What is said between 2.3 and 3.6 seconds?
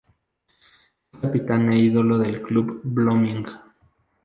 Club Blooming.